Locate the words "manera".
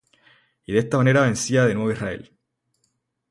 0.97-1.21